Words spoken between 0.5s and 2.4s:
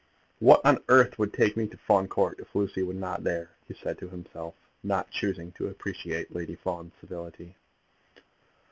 on earth would take me to Fawn Court,